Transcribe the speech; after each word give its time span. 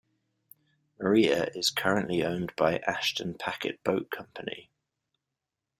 "Maria" 0.99 1.43
is 1.53 1.69
currently 1.69 2.23
owned 2.25 2.55
by 2.55 2.79
Ashton 2.87 3.35
Packet 3.35 3.83
Boat 3.83 4.09
Company. 4.09 4.71